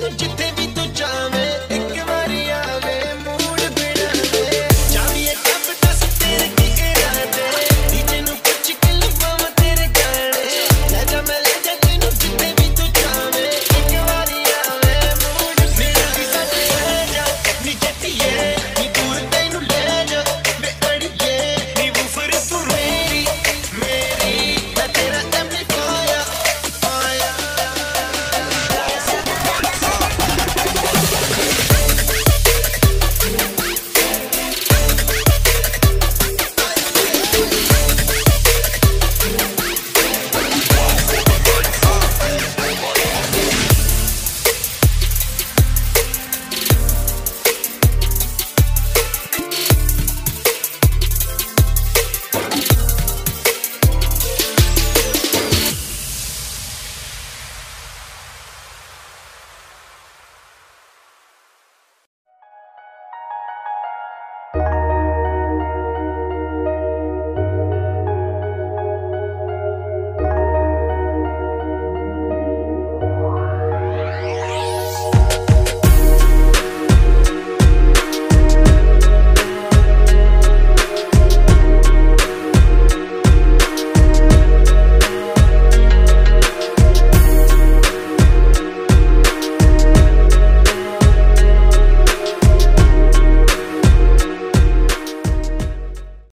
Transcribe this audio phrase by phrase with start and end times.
[0.00, 1.29] minuti te vi tu jam